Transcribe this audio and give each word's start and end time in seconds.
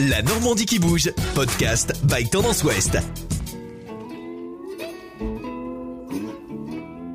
La 0.00 0.22
Normandie 0.22 0.64
qui 0.64 0.78
bouge, 0.78 1.12
podcast 1.34 1.92
by 2.04 2.24
Tendance 2.30 2.62
Ouest. 2.62 2.98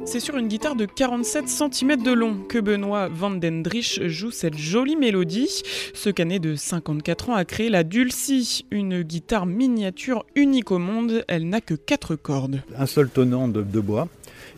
C'est 0.05 0.19
sur 0.19 0.35
une 0.35 0.49
guitare 0.49 0.75
de 0.75 0.85
47 0.85 1.47
cm 1.47 2.03
de 2.03 2.11
long 2.11 2.43
que 2.49 2.59
Benoît 2.59 3.07
Van 3.07 3.31
Dendrich 3.31 4.05
joue 4.07 4.31
cette 4.31 4.57
jolie 4.57 4.97
mélodie. 4.97 5.63
Ce 5.93 6.09
canet 6.09 6.41
de 6.41 6.55
54 6.55 7.29
ans 7.29 7.35
a 7.35 7.45
créé 7.45 7.69
la 7.69 7.85
Dulcie, 7.85 8.65
une 8.69 9.01
guitare 9.01 9.45
miniature 9.45 10.25
unique 10.35 10.69
au 10.71 10.77
monde. 10.77 11.23
Elle 11.29 11.47
n'a 11.47 11.61
que 11.61 11.75
4 11.75 12.17
cordes. 12.17 12.61
Un 12.77 12.85
seul 12.85 13.09
tenant 13.09 13.47
de, 13.47 13.63
de 13.63 13.79
bois 13.79 14.09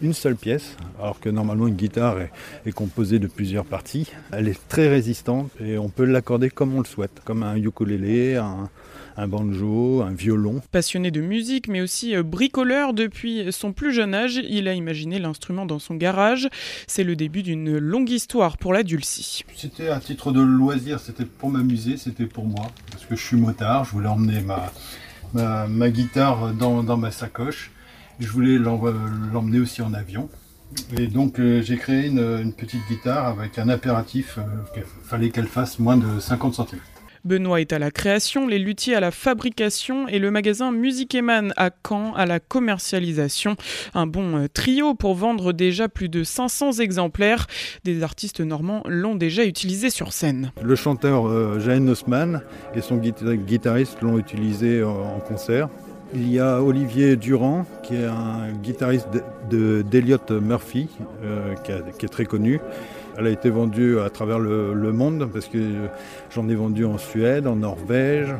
une 0.01 0.13
seule 0.13 0.35
pièce, 0.35 0.75
alors 0.99 1.19
que 1.19 1.29
normalement 1.29 1.67
une 1.67 1.75
guitare 1.75 2.17
est, 2.65 2.71
composée 2.71 3.19
de 3.19 3.27
plusieurs 3.27 3.65
parties. 3.65 4.11
Elle 4.31 4.47
est 4.47 4.67
très 4.67 4.87
résistante 4.87 5.49
et 5.61 5.77
on 5.77 5.89
peut 5.89 6.05
l'accorder 6.05 6.49
comme 6.49 6.75
on 6.75 6.79
le 6.79 6.85
souhaite, 6.85 7.21
comme 7.23 7.43
un 7.43 7.55
ukulélé, 7.55 8.35
un, 8.35 8.69
un 9.17 9.27
banjo, 9.27 10.01
un 10.01 10.11
violon. 10.11 10.61
Passionné 10.71 11.11
de 11.11 11.21
musique, 11.21 11.67
mais 11.67 11.81
aussi 11.81 12.15
euh, 12.15 12.23
bricoleur 12.23 12.93
depuis 12.93 13.47
son 13.51 13.71
plus 13.71 13.93
jeune 13.93 14.13
âge, 14.13 14.35
il 14.35 14.67
a 14.67 14.73
imaginé 14.73 15.19
l'instrument 15.19 15.65
dans 15.65 15.79
son 15.79 15.95
garage. 15.95 16.49
C'est 16.87 17.03
le 17.03 17.15
début 17.15 17.43
d'une 17.43 17.77
longue 17.77 18.09
histoire 18.09 18.57
pour 18.57 18.73
la 18.73 18.83
Dulcie. 18.83 19.43
C'était 19.55 19.89
à 19.89 19.99
titre 19.99 20.31
de 20.31 20.41
loisir, 20.41 20.99
c'était 20.99 21.25
pour 21.25 21.49
m'amuser, 21.49 21.97
c'était 21.97 22.25
pour 22.25 22.45
moi, 22.45 22.67
parce 22.91 23.05
que 23.05 23.15
je 23.15 23.23
suis 23.23 23.37
motard, 23.37 23.85
je 23.85 23.91
voulais 23.91 24.09
emmener 24.09 24.41
ma, 24.41 25.67
ma, 25.67 25.89
guitare 25.89 26.53
dans, 26.53 26.83
dans 26.83 26.97
ma 26.97 27.11
sacoche. 27.11 27.71
Je 28.19 28.27
voulais 28.27 28.57
l'emmener 28.57 29.59
aussi 29.59 29.81
en 29.81 29.93
avion. 29.93 30.29
Et 30.97 31.07
donc 31.07 31.39
euh, 31.39 31.61
j'ai 31.61 31.77
créé 31.77 32.07
une, 32.07 32.53
petite 32.53 32.81
guitare 32.89 33.27
avec 33.27 33.57
un 33.59 33.69
impératif, 33.69 34.39
il 34.75 34.81
euh, 34.81 34.85
fallait 35.03 35.29
qu'elle 35.29 35.47
fasse 35.47 35.79
moins 35.79 35.97
de 35.97 36.19
50 36.19 36.55
cm. 36.55 36.79
Benoît 37.25 37.59
est 37.59 37.73
à 37.73 37.79
la 37.79 37.89
création, 37.89 38.47
les 38.47 38.59
luthiers 38.59 38.93
à 38.93 38.99
la 38.99 39.09
fabrication 39.09 40.07
et 40.07 40.19
le 40.19 40.29
magasin 40.29 40.71
Musique 40.71 41.15
Eman 41.15 41.53
à 41.57 41.71
Caen 41.87 42.13
à 42.13 42.27
la 42.27 42.39
commercialisation. 42.39 43.55
Un 43.95 44.05
bon 44.05 44.37
euh, 44.37 44.47
trio 44.47 44.93
pour 44.93 45.15
vendre 45.15 45.51
déjà 45.51 45.89
plus 45.89 46.07
de 46.07 46.23
500 46.23 46.73
exemplaires. 46.73 47.47
Des 47.83 48.03
artistes 48.03 48.41
normands 48.41 48.83
l'ont 48.85 49.15
déjà 49.15 49.43
utilisé 49.43 49.89
sur 49.89 50.13
scène. 50.13 50.51
Le 50.61 50.75
chanteur 50.75 51.27
euh, 51.27 51.59
Jaen 51.59 51.87
Osman 51.87 52.41
et 52.75 52.81
son 52.81 52.97
guitariste 52.97 54.01
l'ont 54.01 54.19
utilisé 54.19 54.83
en 54.83 55.19
concert. 55.19 55.69
Il 56.13 56.31
y 56.31 56.39
a 56.39 56.61
Olivier 56.61 57.15
Durand, 57.15 57.65
qui 57.83 57.95
est 57.95 58.05
un 58.05 58.51
guitariste 58.61 59.07
d'Eliott 59.49 60.31
Murphy, 60.31 60.87
euh, 61.23 61.55
qui, 61.97 62.05
est 62.05 62.09
très 62.09 62.25
connu. 62.25 62.59
Elle 63.17 63.27
a 63.27 63.29
été 63.29 63.49
vendue 63.49 63.99
à 63.99 64.09
travers 64.09 64.39
le, 64.39 64.91
monde, 64.91 65.29
parce 65.31 65.47
que 65.47 65.57
j'en 66.33 66.47
ai 66.49 66.55
vendu 66.55 66.85
en 66.85 66.97
Suède, 66.97 67.47
en 67.47 67.55
Norvège, 67.55 68.33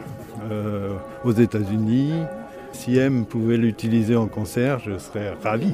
euh, 0.52 0.94
aux 1.24 1.32
États-Unis. 1.32 2.14
Si 2.72 2.98
M 2.98 3.26
pouvait 3.26 3.58
l'utiliser 3.58 4.16
en 4.16 4.28
concert, 4.28 4.80
je 4.80 4.98
serais 4.98 5.34
ravi. 5.44 5.74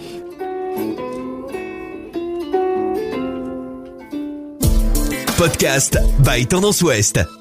Podcast 5.37 5.97
by 6.23 6.45
Tendance 6.45 6.83
Ouest. 6.83 7.40